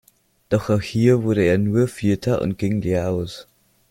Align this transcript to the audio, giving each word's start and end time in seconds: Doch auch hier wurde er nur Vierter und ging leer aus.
Doch 0.49 0.71
auch 0.71 0.81
hier 0.81 1.21
wurde 1.21 1.43
er 1.43 1.59
nur 1.59 1.87
Vierter 1.87 2.41
und 2.41 2.57
ging 2.57 2.81
leer 2.81 3.11
aus. 3.11 3.47